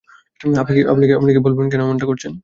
আপনি 0.61 0.73
কি 1.29 1.39
বলবেন 1.45 1.67
কেন 1.71 1.81
অমনটা 1.81 2.05
করেছেন? 2.05 2.33